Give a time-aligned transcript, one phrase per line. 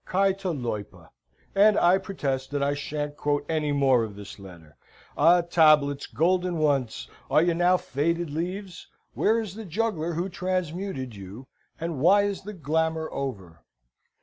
[0.03, 1.09] Kai ta loipa.
[1.53, 4.75] And I protest I shan't quote any more of this letter.
[5.15, 8.87] Ah, tablets, golden once, are ye now faded leaves?
[9.13, 11.45] Where is the juggler who transmuted you,
[11.79, 13.63] and why is the glamour over?